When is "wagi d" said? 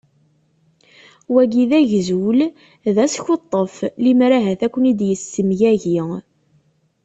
1.33-1.71